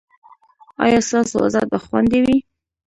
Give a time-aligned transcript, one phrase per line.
[0.83, 2.37] ایا ستاسو عزت به خوندي وي؟